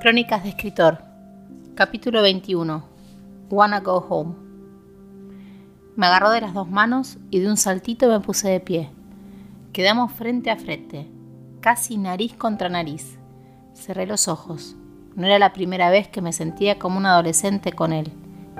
[0.00, 1.02] Crónicas de escritor.
[1.74, 2.84] Capítulo 21.
[3.50, 4.36] Wanna Go Home.
[5.96, 8.90] Me agarró de las dos manos y de un saltito me puse de pie.
[9.72, 11.08] Quedamos frente a frente,
[11.60, 13.18] casi nariz contra nariz.
[13.74, 14.76] Cerré los ojos.
[15.16, 18.12] No era la primera vez que me sentía como un adolescente con él.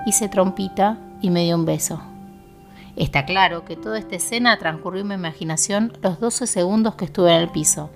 [0.07, 2.03] Hice trompita y me dio un beso.
[2.97, 7.33] Está claro que toda esta escena transcurrió en mi imaginación los 12 segundos que estuve
[7.33, 7.91] en el piso.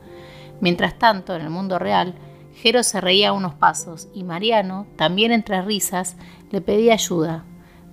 [0.61, 2.15] Mientras tanto, en el mundo real,
[2.55, 6.17] Jero se reía unos pasos y Mariano, también entre risas,
[6.51, 7.45] le pedía ayuda.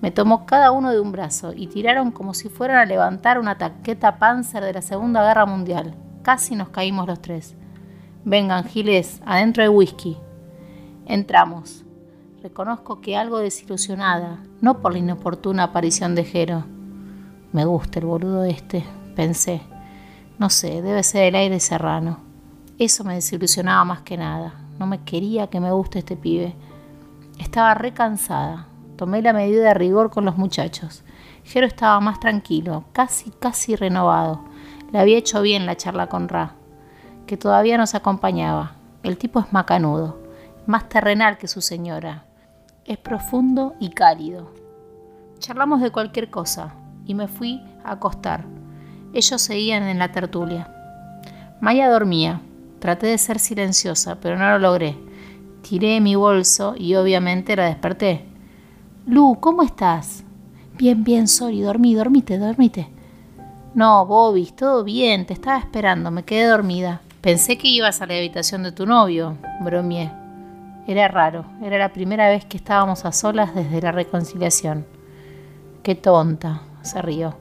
[0.02, 3.58] Me tomó cada uno de un brazo y tiraron como si fueran a levantar una
[3.58, 5.96] taqueta Panzer de la Segunda Guerra Mundial.
[6.22, 7.56] Casi nos caímos los tres.
[8.24, 10.18] Vengan, Giles, adentro de whisky.
[11.06, 11.84] Entramos.
[12.42, 16.64] Reconozco que algo desilusionada, no por la inoportuna aparición de Jero.
[17.52, 19.62] Me gusta el boludo este, pensé.
[20.38, 22.29] No sé, debe ser el aire serrano.
[22.80, 24.54] Eso me desilusionaba más que nada.
[24.80, 26.56] No me quería que me guste este pibe.
[27.38, 28.68] Estaba recansada.
[28.96, 31.04] Tomé la medida de rigor con los muchachos.
[31.44, 34.46] Jero estaba más tranquilo, casi, casi renovado.
[34.94, 36.54] Le había hecho bien la charla con Ra,
[37.28, 38.76] que todavía nos acompañaba.
[39.04, 40.18] El tipo es macanudo,
[40.66, 42.24] más terrenal que su señora.
[42.86, 44.54] Es profundo y cálido.
[45.40, 48.46] Charlamos de cualquier cosa y me fui a acostar.
[49.14, 50.74] Ellos seguían en la tertulia.
[51.60, 52.42] Maya dormía,
[52.80, 54.98] Traté de ser silenciosa, pero no lo logré.
[55.62, 58.26] Tiré mi bolso y obviamente la desperté.
[59.06, 60.24] Lu, ¿cómo estás?
[60.78, 62.88] Bien, bien, sorry, dormí, dormite, dormite.
[63.76, 67.02] No, Bobby, todo bien, te estaba esperando, me quedé dormida.
[67.22, 70.12] Pensé que ibas a la habitación de tu novio, bromeé.
[70.88, 74.86] Era raro, era la primera vez que estábamos a solas desde la reconciliación.
[75.84, 77.36] Qué tonta, se rió.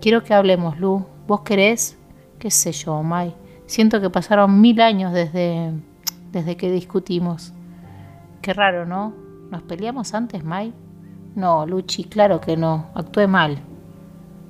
[0.00, 1.06] Quiero que hablemos, Lu.
[1.26, 1.96] ¿Vos querés?
[2.38, 3.34] ¿Qué sé yo, Mai?
[3.66, 5.72] Siento que pasaron mil años desde,
[6.32, 7.52] desde que discutimos.
[8.42, 9.14] Qué raro, ¿no?
[9.50, 10.74] ¿Nos peleamos antes, Mai?
[11.34, 12.86] No, Luchi, claro que no.
[12.94, 13.58] Actué mal.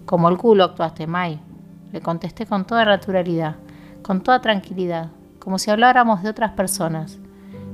[0.04, 1.40] Como el culo actuaste, Mai.
[1.92, 3.56] Le contesté con toda naturalidad,
[4.02, 7.20] con toda tranquilidad, como si habláramos de otras personas.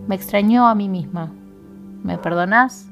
[0.07, 1.33] Me extrañó a mí misma.
[2.03, 2.89] ¿Me perdonás?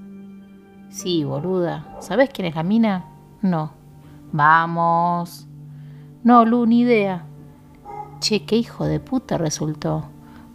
[0.88, 1.84] Sí, boluda.
[2.00, 3.04] ¿Sabes quién es la mina?
[3.42, 3.72] No.
[4.32, 5.46] Vamos.
[6.24, 7.24] No, Lu, ni idea.
[8.20, 10.04] Che, qué hijo de puta resultó.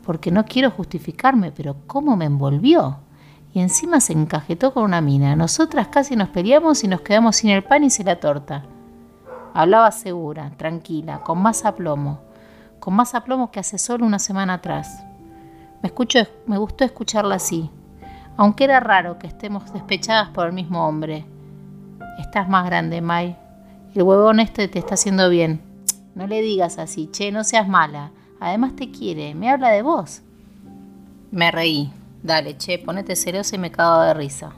[0.06, 2.98] Porque no quiero justificarme, pero cómo me envolvió.
[3.54, 5.36] Y encima se encajetó con una mina.
[5.36, 8.66] Nosotras casi nos peleamos y nos quedamos sin el pan y sin la torta.
[9.54, 12.20] Hablaba segura, tranquila, con más aplomo.
[12.80, 15.04] Con más aplomo que hace solo una semana atrás.
[15.82, 17.70] Me, escucho, me gustó escucharla así.
[18.36, 21.26] Aunque era raro que estemos despechadas por el mismo hombre.
[22.20, 23.38] Estás más grande, Mai.
[23.94, 25.73] El huevón este te está haciendo bien.
[26.16, 28.12] No le digas así, che, no seas mala.
[28.40, 30.22] Además te quiere, me habla de vos.
[31.32, 31.92] Me reí.
[32.22, 34.54] Dale, che, ponete celosa y me cago de risa.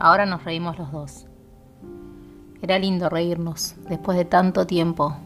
[0.00, 1.26] Ahora nos reímos los dos.
[2.62, 5.16] Era lindo reírnos, después de tanto tiempo.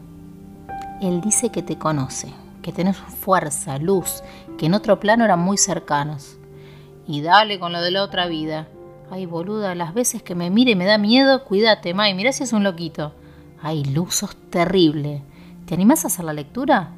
[1.01, 4.21] Él dice que te conoce, que tenés fuerza, luz,
[4.57, 6.37] que en otro plano eran muy cercanos.
[7.07, 8.67] Y dale con lo de la otra vida.
[9.09, 12.53] Ay, boluda, las veces que me mire me da miedo, cuídate, May, mirá si es
[12.53, 13.13] un loquito.
[13.61, 15.23] Ay, luz, sos terrible.
[15.69, 16.89] ¿Te animás a hacer la lectura?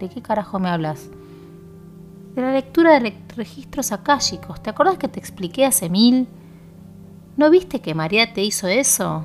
[0.00, 1.10] ¿De qué carajo me hablas?
[2.34, 4.60] De la lectura de registros akáshicos.
[4.60, 6.26] ¿Te acordás que te expliqué hace mil?
[7.36, 9.24] ¿No viste que María te hizo eso?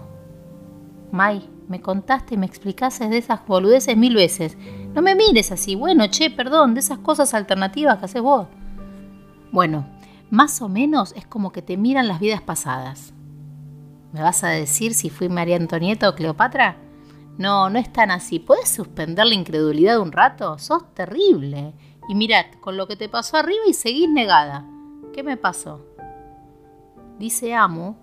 [1.11, 4.56] May, me contaste y me explicaste de esas boludeces mil veces.
[4.94, 5.73] No me mires así.
[5.73, 8.50] Bueno, che, perdón, de esas cosas alternativas que haces vos.
[9.51, 9.88] Bueno,
[10.29, 13.16] más o menos es como que te miran las vidas pasadas.
[14.13, 16.78] ¿Me vas a decir si fui María Antonieta o Cleopatra?
[17.38, 18.40] No, no es tan así.
[18.40, 20.58] ¿Puedes suspender la incredulidad un rato?
[20.58, 21.74] Sos terrible.
[22.09, 24.66] Y mirad, con lo que te pasó arriba y seguís negada.
[25.14, 25.86] ¿Qué me pasó?
[27.20, 27.96] Dice Amu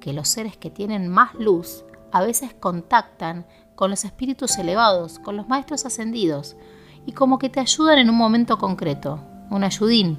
[0.00, 5.36] que los seres que tienen más luz a veces contactan con los espíritus elevados, con
[5.36, 6.56] los maestros ascendidos,
[7.06, 9.20] y como que te ayudan en un momento concreto,
[9.50, 10.18] un ayudín.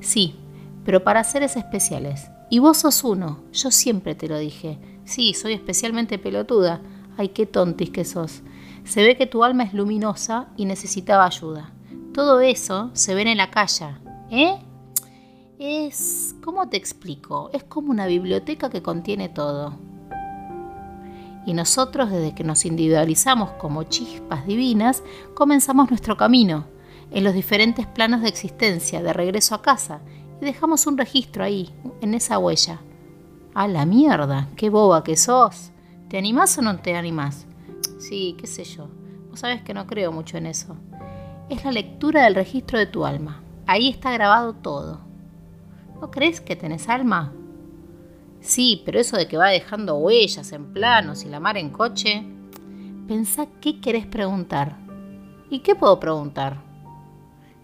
[0.00, 0.36] Sí,
[0.84, 2.30] pero para seres especiales.
[2.50, 4.78] Y vos sos uno, yo siempre te lo dije.
[5.04, 6.80] Sí, soy especialmente pelotuda,
[7.16, 8.42] Ay, qué tontis que sos.
[8.84, 11.72] Se ve que tu alma es luminosa y necesitaba ayuda.
[12.12, 13.86] Todo eso se ve en la calle,
[14.30, 14.58] ¿eh?
[15.58, 17.50] Es, ¿cómo te explico?
[17.52, 19.78] Es como una biblioteca que contiene todo.
[21.46, 25.02] Y nosotros, desde que nos individualizamos como chispas divinas,
[25.34, 26.66] comenzamos nuestro camino
[27.10, 30.00] en los diferentes planos de existencia, de regreso a casa,
[30.40, 32.80] y dejamos un registro ahí, en esa huella.
[33.54, 34.48] ¡A la mierda!
[34.56, 35.70] ¡Qué boba que sos!
[36.08, 37.46] ¿Te animás o no te animás?
[37.98, 38.88] Sí, qué sé yo.
[39.28, 40.76] Vos sabés que no creo mucho en eso.
[41.48, 43.42] Es la lectura del registro de tu alma.
[43.66, 45.00] Ahí está grabado todo.
[46.00, 47.32] ¿No crees que tenés alma?
[48.40, 52.24] Sí, pero eso de que va dejando huellas en planos y la mar en coche.
[53.08, 54.76] Pensá qué querés preguntar.
[55.50, 56.62] ¿Y qué puedo preguntar?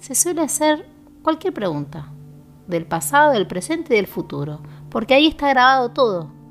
[0.00, 0.84] Se suele hacer
[1.22, 2.08] cualquier pregunta,
[2.66, 4.60] del pasado, del presente y del futuro,
[4.90, 6.41] porque ahí está grabado todo.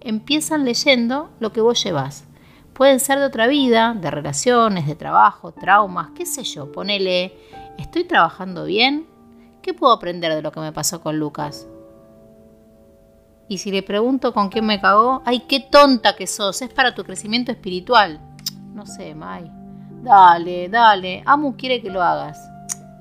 [0.00, 2.24] Empiezan leyendo lo que vos llevas.
[2.72, 6.72] Pueden ser de otra vida, de relaciones, de trabajo, traumas, qué sé yo.
[6.72, 7.34] Ponele,
[7.78, 9.06] ¿estoy trabajando bien?
[9.60, 11.68] ¿Qué puedo aprender de lo que me pasó con Lucas?
[13.48, 16.62] Y si le pregunto con quién me cagó, ¡ay, qué tonta que sos!
[16.62, 18.20] Es para tu crecimiento espiritual.
[18.72, 19.50] No sé, May.
[20.02, 21.22] Dale, dale.
[21.26, 22.40] Amu quiere que lo hagas.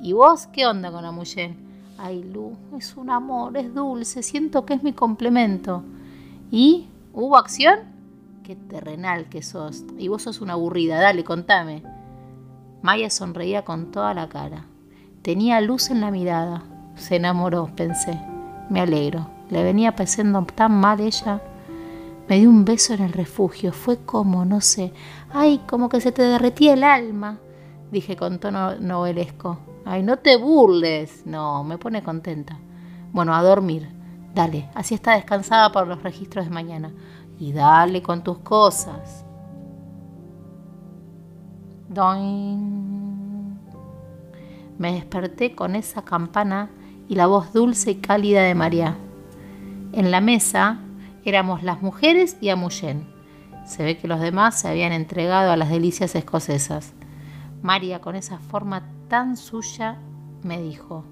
[0.02, 1.70] ¿Y vos qué onda con Amuyen?
[1.98, 5.84] Ay, Lu, es un amor, es dulce, siento que es mi complemento.
[6.52, 6.90] ¿Y?
[7.14, 7.80] ¿Hubo acción?
[8.44, 9.86] Qué terrenal que sos.
[9.98, 11.84] Y vos sos una aburrida, dale, contame.
[12.82, 14.66] Maya sonreía con toda la cara.
[15.22, 16.64] Tenía luz en la mirada.
[16.96, 18.20] Se enamoró, pensé.
[18.70, 19.28] Me alegro.
[19.50, 21.42] Le venía pasando tan mal ella.
[22.28, 23.72] Me dio un beso en el refugio.
[23.72, 24.94] Fue como, no sé.
[25.32, 27.38] Ay, como que se te derretía el alma.
[27.92, 29.60] Dije con tono novelesco.
[29.86, 31.26] Ay, no te burles.
[31.26, 32.58] No, me pone contenta.
[33.12, 33.99] Bueno, a dormir.
[34.34, 36.94] Dale, así está descansada por los registros de mañana.
[37.40, 39.26] Y dale con tus cosas.
[41.88, 43.60] Doin.
[44.78, 46.70] Me desperté con esa campana
[47.08, 48.98] y la voz dulce y cálida de María.
[49.92, 50.80] En la mesa
[51.26, 53.08] éramos las mujeres y Amuyen.
[53.66, 56.94] Se ve que los demás se habían entregado a las delicias escocesas.
[57.62, 59.98] María, con esa forma tan suya,
[60.44, 61.04] me dijo,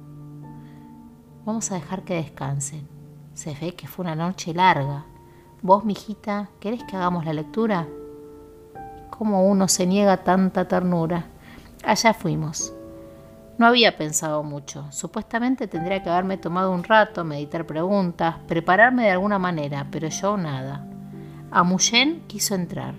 [1.46, 2.97] vamos a dejar que descansen.
[3.38, 5.06] Se ve que fue una noche larga.
[5.62, 7.86] Vos, mijita, ¿querés que hagamos la lectura?
[9.12, 11.28] ¿Cómo uno se niega tanta ternura?
[11.84, 12.74] Allá fuimos.
[13.60, 14.92] No había pensado mucho.
[14.92, 20.36] Supuestamente tendría que haberme tomado un rato, meditar preguntas, prepararme de alguna manera, pero yo
[20.36, 20.88] nada.
[21.52, 22.96] Amuyen quiso entrar.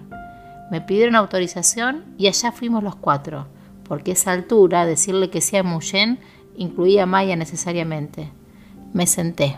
[0.71, 3.49] Me pidieron autorización y allá fuimos los cuatro,
[3.83, 6.21] porque a esa altura decirle que sea Amuyen
[6.57, 8.31] incluía a Maya necesariamente.
[8.93, 9.57] Me senté.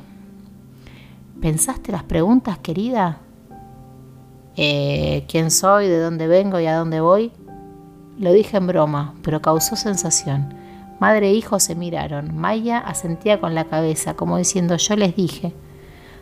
[1.41, 3.19] ¿Pensaste las preguntas, querida?
[4.57, 5.89] Eh, ¿Quién soy?
[5.89, 7.33] ¿De dónde vengo y a dónde voy?
[8.19, 10.53] Lo dije en broma, pero causó sensación.
[10.99, 12.37] Madre e hijo se miraron.
[12.37, 15.55] Maya asentía con la cabeza, como diciendo yo les dije.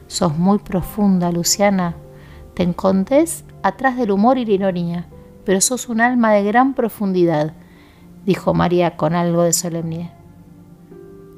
[0.06, 1.96] Sos muy profunda, Luciana.
[2.54, 5.06] Te encontrés atrás del humor y la ironía,
[5.44, 7.54] pero sos un alma de gran profundidad,
[8.24, 10.12] dijo María con algo de solemnidad.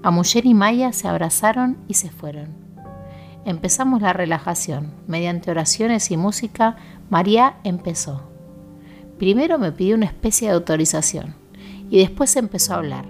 [0.03, 2.70] Amuyer y Maya se abrazaron y se fueron.
[3.51, 4.93] Empezamos la relajación.
[5.09, 6.77] Mediante oraciones y música,
[7.11, 8.23] María empezó.
[9.19, 11.35] Primero me pidió una especie de autorización
[11.91, 13.07] y después empezó a hablar.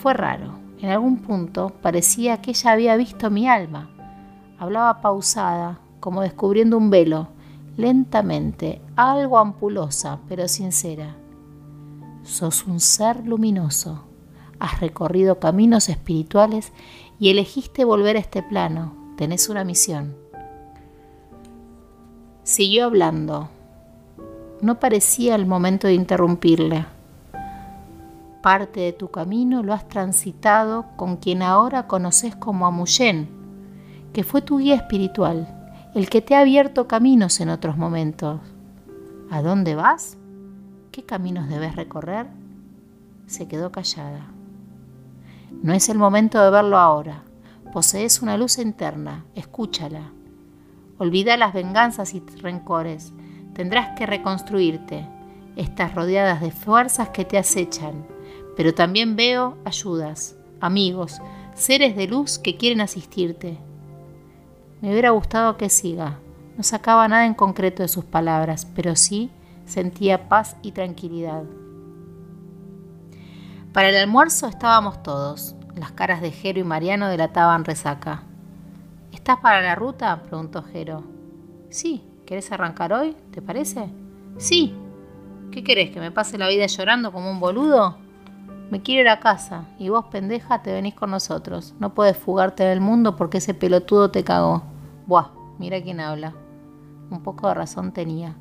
[0.00, 0.60] Fue raro.
[0.78, 3.90] En algún punto parecía que ella había visto mi alma.
[4.60, 7.26] Hablaba pausada, como descubriendo un velo,
[7.76, 11.16] lentamente, algo ampulosa, pero sincera.
[12.22, 14.04] Sos un ser luminoso.
[14.60, 16.72] Has recorrido caminos espirituales
[17.18, 18.99] y elegiste volver a este plano.
[19.20, 20.16] Tenés una misión.
[22.42, 23.50] Siguió hablando.
[24.62, 26.86] No parecía el momento de interrumpirle.
[28.40, 33.28] Parte de tu camino lo has transitado con quien ahora conoces como Amuyen,
[34.14, 38.40] que fue tu guía espiritual, el que te ha abierto caminos en otros momentos.
[39.30, 40.16] ¿A dónde vas?
[40.92, 42.26] ¿Qué caminos debes recorrer?
[43.26, 44.28] Se quedó callada.
[45.62, 47.24] No es el momento de verlo ahora.
[47.72, 50.12] Posees una luz interna, escúchala.
[50.98, 53.12] Olvida las venganzas y rencores.
[53.54, 55.06] Tendrás que reconstruirte.
[55.56, 58.04] Estás rodeadas de fuerzas que te acechan
[58.60, 61.22] pero también veo ayudas, amigos,
[61.54, 63.58] seres de luz que quieren asistirte.
[64.82, 66.18] Me hubiera gustado que siga.
[66.58, 69.30] No sacaba nada en concreto de sus palabras, pero sí
[69.64, 71.44] sentía paz y tranquilidad.
[73.72, 75.54] Para el almuerzo estábamos todos.
[75.76, 78.22] Las caras de Jero y Mariano delataban resaca.
[79.12, 80.22] ¿Estás para la ruta?
[80.22, 81.04] preguntó Jero.
[81.68, 83.16] Sí, ¿querés arrancar hoy?
[83.30, 83.88] ¿Te parece?
[84.36, 84.74] Sí.
[85.52, 85.90] ¿Qué querés?
[85.90, 87.96] ¿Que me pase la vida llorando como un boludo?
[88.70, 91.74] Me quiero ir a casa y vos, pendeja, te venís con nosotros.
[91.80, 94.62] No puedes fugarte del mundo porque ese pelotudo te cagó.
[95.06, 96.34] Buah, mira quién habla.
[97.10, 98.36] Un poco de razón tenía.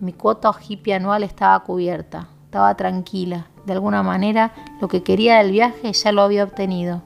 [0.00, 3.48] Mi cuota hippie anual estaba cubierta, estaba tranquila.
[3.66, 7.02] De alguna manera, lo que quería del viaje ya lo había obtenido.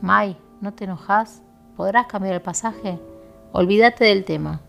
[0.00, 1.42] Mai, ¿no te enojas?
[1.76, 2.98] ¿Podrás cambiar el pasaje?
[3.52, 4.62] Olvídate del tema.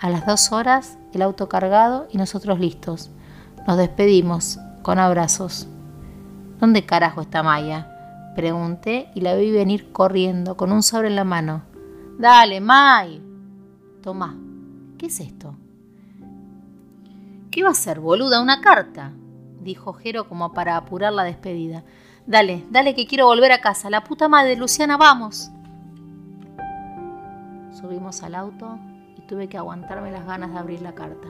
[0.00, 3.12] A las dos horas, el auto cargado y nosotros listos.
[3.64, 5.68] Nos despedimos, con abrazos.
[6.58, 8.32] ¿Dónde carajo está Maya?
[8.34, 11.62] Pregunté y la vi venir corriendo con un sobre en la mano.
[12.18, 13.22] Dale, May.
[14.02, 14.36] Tomá.
[14.98, 15.54] ¿Qué es esto?
[17.52, 18.40] ¿Qué va a ser, boluda?
[18.40, 19.12] Una carta,
[19.60, 21.84] dijo Jero como para apurar la despedida.
[22.26, 23.90] Dale, dale que quiero volver a casa.
[23.90, 25.50] La puta madre, Luciana, vamos.
[27.78, 28.78] Subimos al auto
[29.18, 31.28] y tuve que aguantarme las ganas de abrir la carta.